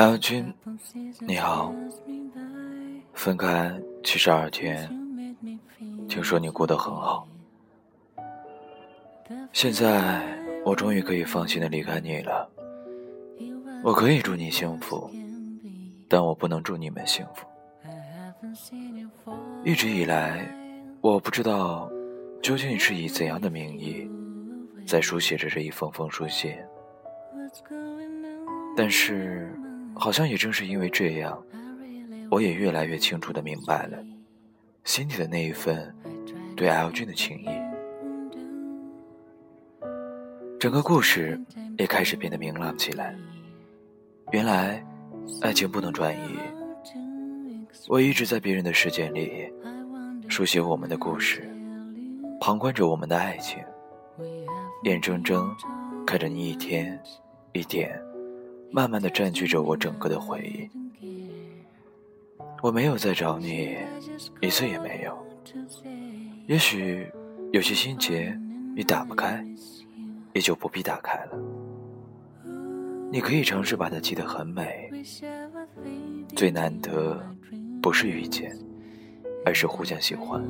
[0.00, 0.50] L 君，
[1.18, 1.74] 你好。
[3.12, 3.70] 分开
[4.02, 4.88] 七十二天，
[6.08, 7.28] 听说你过得很好。
[9.52, 10.22] 现在
[10.64, 12.50] 我终于可以放心的离开你了。
[13.84, 15.10] 我可以祝你幸福，
[16.08, 17.46] 但我不能祝你们幸福。
[19.62, 20.50] 一直以来，
[21.02, 21.90] 我不知道
[22.42, 24.10] 究竟是以怎样的名义
[24.86, 26.56] 在书写着这一封封书信，
[28.74, 29.52] 但是
[30.00, 31.40] 好像也正是因为这样。
[32.30, 33.98] 我也越来越清楚的明白了，
[34.84, 35.94] 心底的那一份
[36.56, 37.48] 对 L 君的情谊。
[40.58, 41.38] 整个故事
[41.76, 43.14] 也开始变得明朗起来。
[44.30, 44.84] 原来，
[45.42, 46.38] 爱情不能转移。
[47.88, 49.52] 我一直在别人的世界里，
[50.28, 51.50] 书写我们的故事，
[52.40, 53.58] 旁观着我们的爱情，
[54.84, 55.52] 眼睁睁
[56.06, 56.96] 看着你一天
[57.52, 58.00] 一点，
[58.72, 60.68] 慢慢的占据着我整个的回忆。
[62.62, 63.76] 我没有再找你，
[64.40, 65.16] 一次也没有。
[66.46, 67.06] 也许
[67.52, 68.38] 有些心结
[68.76, 69.44] 你打不开，
[70.34, 71.38] 也就不必打开了。
[73.10, 74.90] 你可以尝试把它记得很美。
[76.36, 77.20] 最难得
[77.82, 78.56] 不是遇见，
[79.44, 80.44] 而是互相喜欢。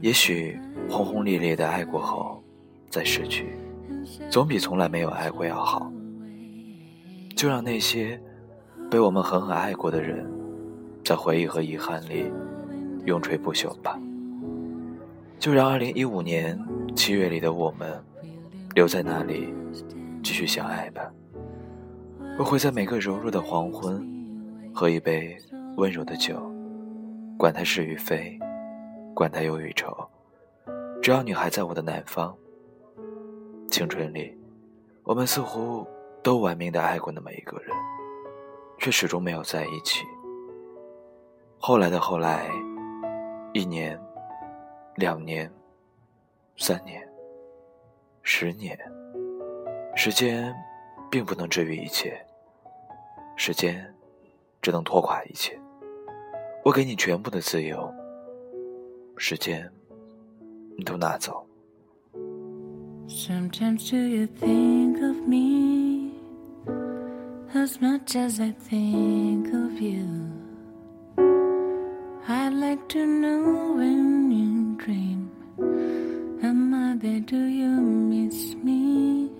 [0.00, 0.58] 也许
[0.88, 2.42] 轰轰烈烈的爱过后
[2.88, 3.54] 再失去，
[4.30, 5.92] 总比从来没有爱过要好。
[7.36, 8.20] 就让那些
[8.90, 10.30] 被我们狠狠爱过的人。
[11.04, 12.32] 在回忆和遗憾里
[13.06, 13.98] 永垂不朽吧。
[15.38, 16.56] 就让2015年
[16.94, 18.00] 七月里的我们
[18.76, 19.52] 留在那里，
[20.22, 21.12] 继续相爱吧。
[22.38, 24.06] 我会在每个柔弱的黄昏，
[24.72, 25.36] 喝一杯
[25.76, 26.40] 温柔的酒，
[27.36, 28.38] 管它是与非，
[29.12, 29.92] 管它忧与愁，
[31.02, 32.32] 只要你还在我的南方。
[33.68, 34.32] 青春里，
[35.02, 35.84] 我们似乎
[36.22, 37.76] 都玩命的爱过那么一个人，
[38.78, 40.04] 却始终没有在一起。
[41.58, 42.48] 后来的后来，
[43.52, 44.00] 一年、
[44.96, 45.50] 两年、
[46.56, 47.02] 三年、
[48.22, 48.78] 十年，
[49.96, 50.54] 时间
[51.10, 52.24] 并不能治愈一切，
[53.36, 53.92] 时间
[54.60, 55.58] 只能拖垮一切。
[56.64, 57.92] 我给你全部的自由，
[59.16, 59.68] 时间
[60.76, 61.44] 你都拿走。
[72.50, 75.30] Like to know when you dream
[76.42, 79.30] am i there do you miss me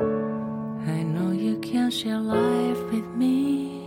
[0.00, 3.86] i know you can't share life with me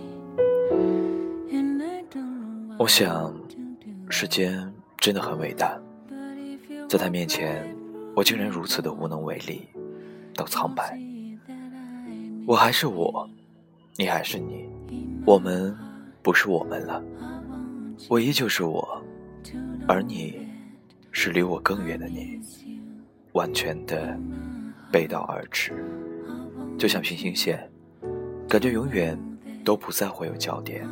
[1.51, 3.35] and i don't know 我想
[4.09, 5.78] 时间真的很伟大
[6.88, 7.68] 在他面前
[8.16, 9.68] 我竟然如此的无能为力
[10.35, 10.97] 到苍白
[12.47, 13.29] 我还是我
[14.01, 14.67] 你还是你
[15.28, 15.78] 我们
[16.23, 17.03] 不是我们了
[18.09, 19.00] 我依旧是我，
[19.88, 20.47] 而你，
[21.12, 22.39] 是离我更远的你，
[23.34, 24.17] 完全的
[24.91, 25.85] 背道而驰，
[26.79, 27.69] 就像平行线，
[28.50, 29.16] 感觉永远
[29.63, 30.83] 都不再会有交点。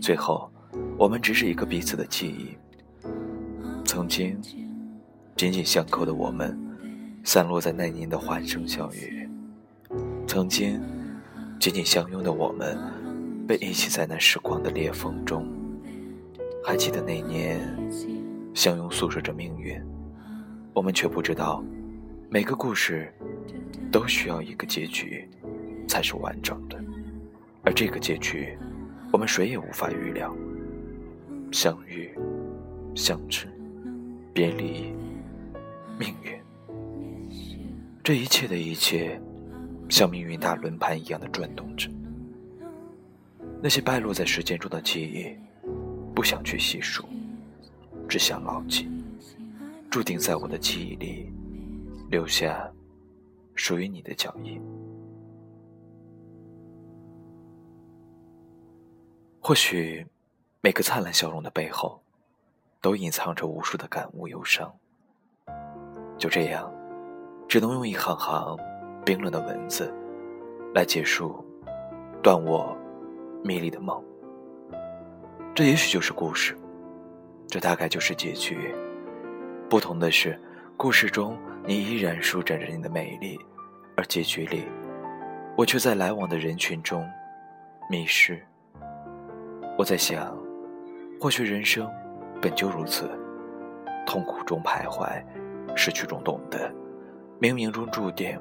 [0.00, 0.50] 最后，
[0.96, 2.56] 我们只是一个彼此的记忆。
[3.84, 4.40] 曾经
[5.36, 6.58] 紧紧相扣的我们，
[7.24, 9.28] 散落在那年的欢声笑语；
[10.26, 10.80] 曾经
[11.58, 12.78] 紧紧相拥的我们，
[13.46, 15.46] 被遗弃在那时光的裂缝中。
[16.64, 17.60] 还记得那年，
[18.54, 19.80] 相拥诉说着命运，
[20.72, 21.64] 我们却不知道，
[22.28, 23.12] 每个故事
[23.90, 25.28] 都需要一个结局，
[25.88, 26.78] 才是完整的。
[27.62, 28.56] 而这个结局，
[29.12, 30.34] 我们谁也无法预料。
[31.52, 32.10] 相遇、
[32.94, 33.46] 相知、
[34.32, 34.92] 别离、
[35.98, 36.38] 命运，
[38.02, 39.20] 这一切的一切，
[39.88, 41.90] 像命运大轮盘一样的转动着。
[43.62, 45.36] 那些败落在时间中的记忆。
[46.14, 47.04] 不想去细数，
[48.08, 48.88] 只想牢记，
[49.90, 51.30] 注定在我的记忆里
[52.08, 52.72] 留下
[53.54, 54.58] 属于你的脚印。
[59.42, 60.06] 或许，
[60.62, 62.00] 每个灿烂笑容的背后，
[62.80, 64.74] 都隐藏着无数的感悟忧伤。
[66.16, 66.72] 就这样，
[67.46, 68.58] 只能用一行行
[69.06, 69.94] 冰冷的文字，
[70.74, 71.36] 来结束
[72.20, 72.76] 断我
[73.44, 74.02] 迷离的梦。
[75.54, 76.58] 这也许就是故事，
[77.46, 78.74] 这大概就是结局。
[79.70, 80.36] 不同的是，
[80.76, 83.38] 故事中你依然舒展着你的美丽，
[83.96, 84.64] 而结局里，
[85.56, 87.08] 我却在来往的人群中
[87.88, 88.36] 迷失。
[89.78, 90.36] 我在想，
[91.20, 91.88] 或许人生
[92.42, 93.08] 本就如此，
[94.04, 95.22] 痛苦中徘徊，
[95.76, 96.68] 失去中懂得，
[97.40, 98.36] 冥冥中注定。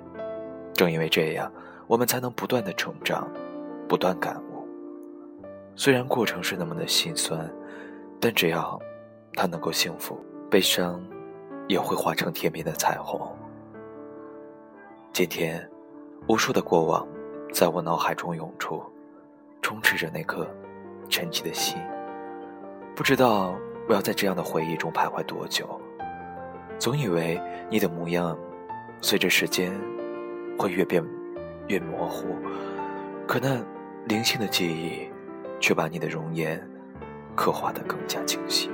[0.75, 1.51] 正因为这样，
[1.87, 3.27] 我们才能不断的成长，
[3.87, 4.67] 不断感悟。
[5.73, 7.49] 虽然过程是那么的心酸，
[8.19, 8.77] 但只要
[9.33, 10.19] 他能够幸福，
[10.51, 11.01] 悲伤
[11.67, 13.19] 也会化成甜蜜的彩虹。
[15.13, 15.65] 今天，
[16.27, 17.07] 无数的过往
[17.53, 18.83] 在我脑海中涌出，
[19.61, 20.45] 充斥着那颗
[21.09, 21.77] 沉寂的心。
[22.93, 23.55] 不知道
[23.87, 25.79] 我要在这样的回忆中徘徊多久。
[26.77, 28.37] 总以为你的模样，
[28.99, 29.73] 随着时间
[30.57, 31.03] 会越变
[31.67, 32.35] 越模糊，
[33.27, 33.63] 可那
[34.05, 35.09] 零星的记忆，
[35.59, 36.61] 却把你的容颜
[37.35, 38.69] 刻画得更加清晰。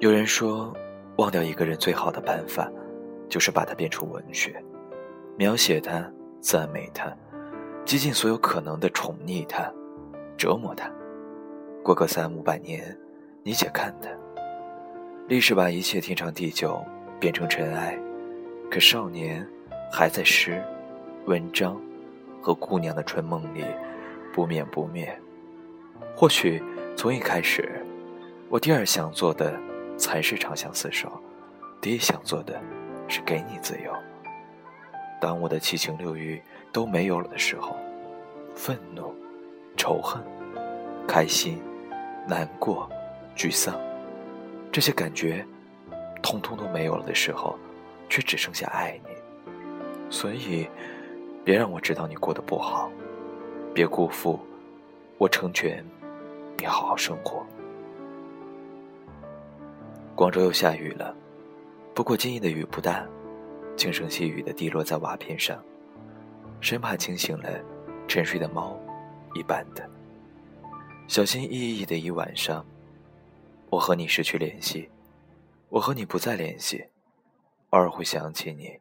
[0.00, 0.74] 有人说，
[1.16, 2.70] 忘掉一个人最好的办法，
[3.28, 4.62] 就是把它变成文学，
[5.36, 6.10] 描写他。
[6.40, 7.16] 赞美他，
[7.84, 9.72] 极尽所有可能的宠溺他，
[10.42, 10.90] 折磨他。
[11.84, 12.98] 过个三五百年，
[13.44, 14.10] 你且看他。
[15.28, 16.84] 历史把一切天长地久
[17.20, 17.96] 变成尘埃，
[18.68, 19.48] 可少年
[19.88, 20.60] 还在诗、
[21.26, 21.80] 文章
[22.40, 23.64] 和姑娘的春梦里
[24.32, 25.16] 不眠不灭。
[26.16, 26.60] 或许
[26.96, 27.80] 从一开始，
[28.48, 29.56] 我第二想做的
[29.96, 31.08] 才是长相厮守，
[31.80, 32.60] 第一想做的
[33.06, 33.92] 是给你自由。
[35.20, 36.42] 当我的七情六欲
[36.72, 37.76] 都没有了的时候，
[38.56, 39.14] 愤怒、
[39.82, 40.22] 仇恨、
[41.08, 41.60] 开心、
[42.24, 42.88] 难过、
[43.34, 43.74] 沮丧，
[44.70, 45.44] 这些感觉，
[46.22, 47.58] 通通都没有了的时候，
[48.08, 49.10] 却只剩下爱你。
[50.08, 50.68] 所以，
[51.44, 52.88] 别让我知道你过得不好，
[53.74, 54.38] 别辜负
[55.18, 55.84] 我成全
[56.58, 57.44] 你好好生活。
[60.14, 61.12] 广州又下雨了，
[61.92, 63.04] 不过今夜的雨不大。
[63.76, 65.60] 轻声细语的滴落在瓦片上，
[66.60, 67.48] 生怕惊醒了
[68.06, 68.78] 沉睡的猫
[69.34, 69.88] 一般的。
[71.08, 72.64] 小心翼翼的一晚上，
[73.70, 74.88] 我和你失去联系，
[75.68, 76.86] 我和你不再联系，
[77.70, 78.78] 偶尔会想起你，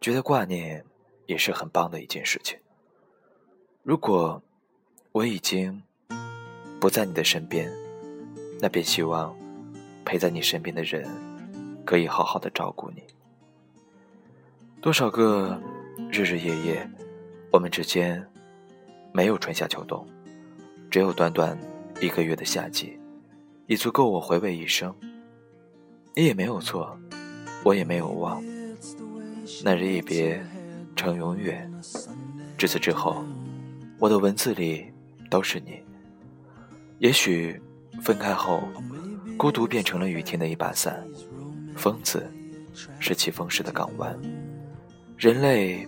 [0.00, 0.84] 觉得挂念
[1.26, 2.58] 也是很棒的一件事情。
[3.82, 4.42] 如果
[5.12, 5.82] 我已经
[6.80, 7.70] 不在你的身边，
[8.60, 9.36] 那便希望
[10.04, 11.08] 陪在你身边的人
[11.84, 13.02] 可以好好的照顾你。
[14.80, 15.60] 多少个
[16.10, 16.90] 日日夜夜，
[17.52, 18.26] 我们之间
[19.16, 20.04] 没有春夏秋冬，
[20.90, 21.56] 只有短短
[22.00, 22.98] 一个月的夏季，
[23.68, 24.92] 已足够我回味一生。
[26.16, 26.98] 你也没有错，
[27.62, 28.42] 我也没有忘。
[29.62, 30.44] 那日一别，
[30.96, 31.72] 成永远。
[32.58, 33.24] 至此之后，
[34.00, 34.92] 我的文字里
[35.30, 35.80] 都是你。
[36.98, 37.62] 也许
[38.02, 38.64] 分开后，
[39.38, 41.06] 孤独变成了雨天的一把伞，
[41.76, 42.28] 疯子
[42.98, 44.20] 是起风时的港湾。
[45.16, 45.86] 人类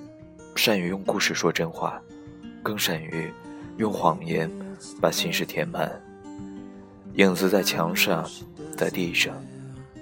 [0.55, 2.01] 善于用故事说真话，
[2.67, 3.33] 更善于
[3.77, 4.51] 用谎言
[5.01, 5.89] 把心事填满。
[7.15, 8.29] 影子在墙上，
[8.77, 9.37] 在地上，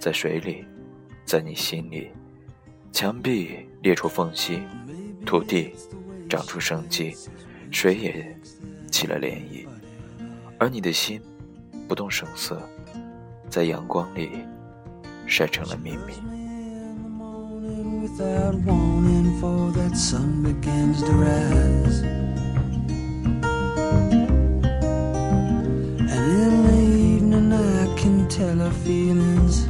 [0.01, 0.65] 在水里，
[1.27, 2.09] 在你心里。
[2.91, 4.63] 墙壁裂出缝隙，
[5.27, 5.75] 土地
[6.27, 7.15] 长出生机，
[7.71, 8.35] 水也
[8.91, 9.67] 起了涟漪。
[10.59, 11.21] 而你的心
[11.87, 12.63] 不动声色，
[13.51, 14.31] 在阳光里
[15.27, 16.15] 晒成了秘密。
[26.25, 26.83] In the
[27.15, 29.67] evening, I can tell her feelings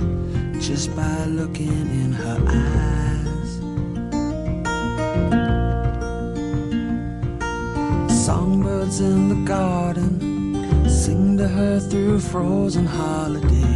[0.66, 3.50] just by looking in her eyes.
[8.24, 13.73] Songbirds in the garden sing to her through frozen holidays.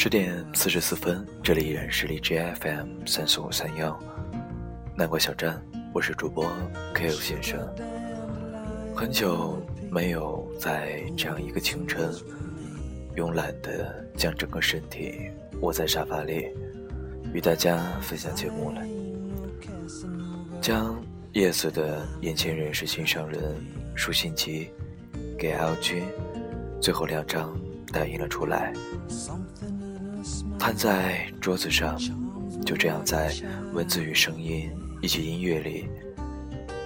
[0.00, 3.98] 十点四十四分，这里依然是荔枝 FM 三四五三幺
[4.96, 5.60] 南瓜小站，
[5.92, 6.48] 我是主播
[6.94, 7.58] K 先生。
[8.94, 12.14] 很久没有在这样一个清晨，
[13.16, 16.46] 慵懒的将整个身体窝在沙发里，
[17.34, 18.80] 与大家分享节目了。
[20.60, 20.96] 将
[21.32, 23.40] 叶子的《眼前人是心上人》
[23.96, 24.70] 书信集
[25.36, 26.04] 给 L 君。
[26.80, 27.60] 最后两张
[27.92, 28.72] 打印了出来，
[30.58, 31.96] 摊在桌子上，
[32.66, 33.32] 就这样在
[33.72, 35.88] 文字与声音以及音乐里，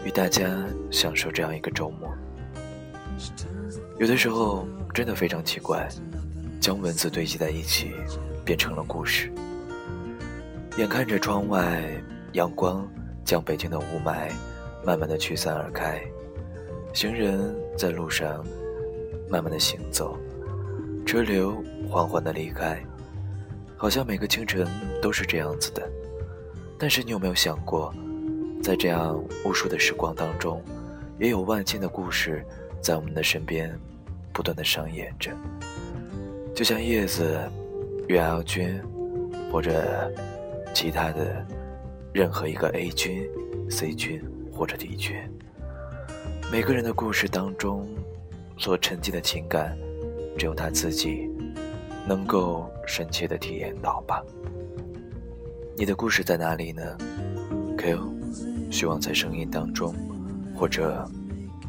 [0.05, 0.49] 与大家
[0.91, 2.13] 享受这样一个周末。
[3.99, 5.89] 有的时候真的非常奇怪，
[6.61, 7.93] 将文字堆积在一起，
[8.45, 9.33] 变成了故事。
[10.77, 11.83] 眼看着窗外
[12.33, 12.87] 阳光
[13.25, 14.31] 将北京的雾霾
[14.85, 16.01] 慢慢的驱散而开，
[16.93, 18.45] 行人在路上。
[19.31, 20.19] 慢慢的行走，
[21.07, 21.57] 车流
[21.89, 22.85] 缓缓的离开，
[23.83, 24.65] 好像每个清晨
[25.03, 25.83] 都是这样子的。
[26.79, 27.93] 但是你有没有想过，
[28.63, 30.63] 在这样无数的时光当中，
[31.19, 32.47] 也有万千的故事
[32.81, 33.77] 在我们的身边
[34.33, 35.33] 不断的上演着。
[36.55, 37.37] 就像叶子、
[38.07, 38.81] 袁瑶君，
[39.51, 40.15] 或者
[40.73, 41.45] 其他的
[42.13, 43.29] 任何一个 A 君、
[43.69, 44.23] C 君
[44.53, 45.17] 或者 D 君，
[46.53, 47.93] 每个人的故事当中
[48.59, 49.77] 所沉浸的情感，
[50.39, 51.29] 只有他自己
[52.07, 54.23] 能够深切的体验到吧。
[55.77, 56.83] 你的故事在哪里呢
[57.79, 58.15] ？Q，
[58.71, 59.95] 希望在声音当中，
[60.55, 61.09] 或者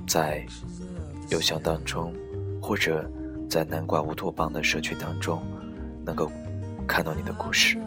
[0.07, 0.45] 在
[1.29, 2.13] 邮箱当中，
[2.61, 3.09] 或者。
[3.49, 5.39] 在南瓜乌托邦的社区当中，
[6.03, 6.31] 能够
[6.87, 7.77] 看到你的故事。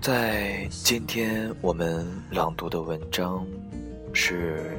[0.00, 3.46] 在今天我们朗读的文章
[4.14, 4.78] 是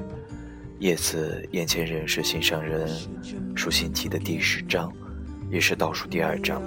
[0.79, 2.89] 叶子眼前人是心上人
[3.55, 4.91] 书信集的第十章，
[5.49, 6.61] 也是倒数第二章。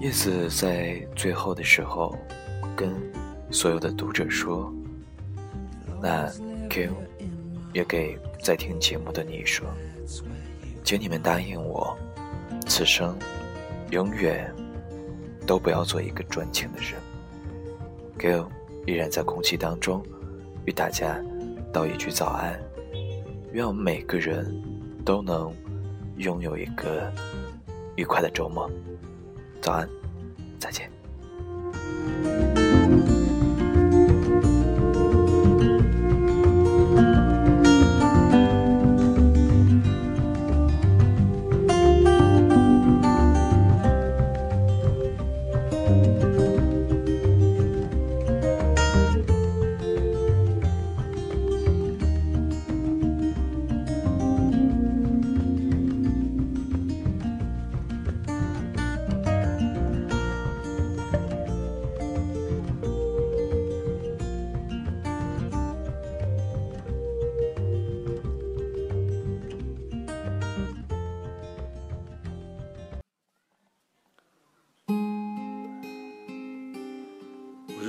[0.00, 2.16] 叶子在最后的时候
[2.76, 2.92] 跟
[3.50, 4.72] 所有的读者说
[6.02, 6.28] ：“那
[6.68, 6.92] Q
[7.72, 9.66] 也给在听节目的你说。”
[10.84, 11.96] 请你们答应我，
[12.66, 13.18] 此生
[13.90, 14.52] 永远
[15.44, 17.00] 都不要做一个专情的人。
[18.18, 18.48] Go
[18.86, 20.00] 依然在空气当中
[20.64, 21.20] 与大家
[21.72, 22.56] 道一句早安，
[23.52, 24.62] 愿我们每个人
[25.04, 25.52] 都能
[26.16, 27.12] 拥有一个
[27.96, 28.70] 愉快的周末。
[29.60, 29.88] 早安，
[30.58, 30.95] 再见。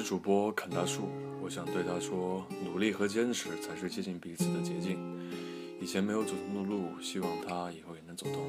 [0.08, 1.10] 主播啃大树，
[1.44, 4.98] 我想对他说：努力和坚持才是接近彼此的捷径。
[5.82, 8.42] 以前没有走通的路，希望他以后也能走通。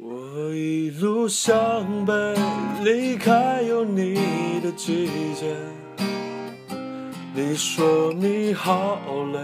[0.00, 2.34] 我一路向北，
[2.82, 4.14] 离开有你
[4.62, 5.54] 的季节。
[7.34, 8.98] 你说你好
[9.34, 9.38] 累。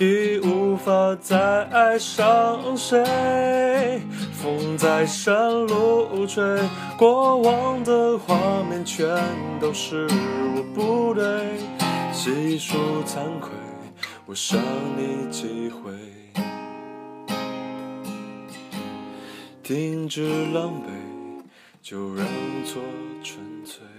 [0.00, 4.00] 已无法再爱上谁，
[4.42, 6.42] 风在山路吹，
[6.96, 9.06] 过往的画面全
[9.60, 10.06] 都是
[10.56, 11.58] 我不对，
[12.10, 13.50] 细数惭愧，
[14.24, 14.58] 我伤
[14.96, 15.92] 你几回，
[19.62, 21.42] 停止狼狈，
[21.82, 22.26] 就让
[22.64, 22.80] 错
[23.22, 23.89] 纯粹。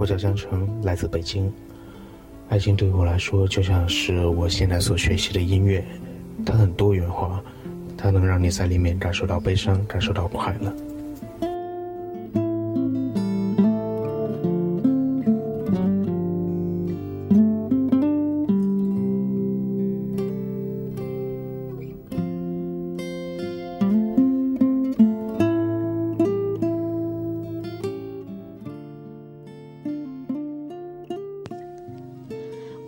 [0.00, 1.52] 我叫江城，来自北京。
[2.48, 5.84] 爱情对我来说，就像是我现在所学习的音乐，
[6.46, 7.38] 它很多元化，
[7.98, 10.74] 它能让你在里面感受到悲伤，感受到快乐。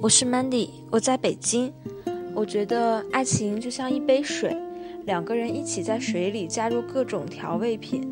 [0.03, 1.73] 我是 Mandy，我在北京。
[2.35, 4.53] 我觉得爱情就像一杯水，
[5.05, 8.03] 两个人一起在水里加入各种调味品，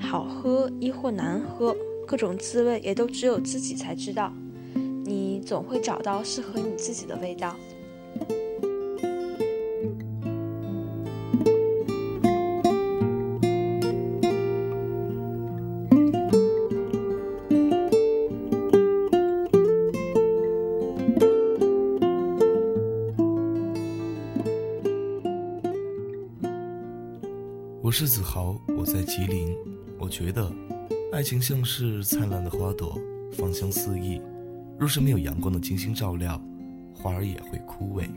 [0.00, 1.76] 好喝亦或难喝，
[2.06, 4.32] 各种滋味也都只有自己才知道。
[5.04, 7.54] 你总会找到适合你自己的味道。
[27.86, 29.56] 我是子豪，我在吉林。
[29.96, 30.52] 我觉得，
[31.12, 32.98] 爱情像是灿烂的花朵，
[33.38, 34.20] 芳香四溢。
[34.76, 36.42] 若是没有阳光的精心照料，
[36.92, 38.08] 花儿也会枯萎。